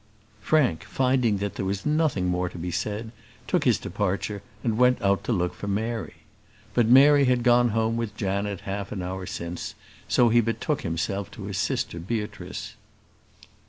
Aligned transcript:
Frank, 0.41 0.83
finding 0.83 1.37
that 1.37 1.53
there 1.53 1.65
was 1.65 1.85
nothing 1.85 2.25
more 2.25 2.49
to 2.49 2.57
be 2.57 2.71
said, 2.71 3.11
took 3.45 3.65
his 3.65 3.77
departure, 3.77 4.41
and 4.63 4.79
went 4.79 4.99
out 4.99 5.23
to 5.25 5.31
look 5.31 5.53
for 5.53 5.67
Mary. 5.67 6.15
But 6.73 6.87
Mary 6.87 7.25
had 7.25 7.43
gone 7.43 7.69
home 7.69 7.97
with 7.97 8.17
Janet 8.17 8.61
half 8.61 8.91
an 8.91 9.03
hour 9.03 9.27
since, 9.27 9.75
so 10.07 10.29
he 10.29 10.41
betook 10.41 10.81
himself 10.81 11.29
to 11.33 11.43
his 11.43 11.59
sister 11.59 11.99
Beatrice. 11.99 12.73